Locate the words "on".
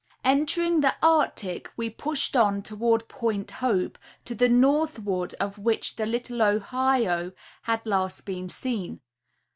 2.35-2.63